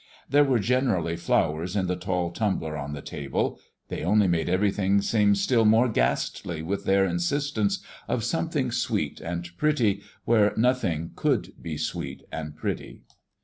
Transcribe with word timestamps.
There 0.27 0.43
were 0.43 0.57
generally 0.57 1.15
flowers 1.15 1.75
in 1.75 1.85
the 1.85 1.95
tall 1.95 2.31
tumbler 2.31 2.75
on 2.75 2.93
the 2.93 3.03
table; 3.03 3.59
they 3.87 4.03
only 4.03 4.27
made 4.27 4.49
everything 4.49 4.99
seem 4.99 5.35
still 5.35 5.63
more 5.63 5.87
ghastly 5.89 6.63
with 6.63 6.85
their 6.85 7.05
insistence 7.05 7.85
of 8.07 8.23
something 8.23 8.71
sweet 8.71 9.19
and 9.21 9.47
pretty 9.57 10.01
where 10.25 10.53
nothing 10.57 11.11
could 11.15 11.53
be 11.61 11.77
sweet 11.77 12.23
and 12.31 12.55
pretty. 12.55 13.03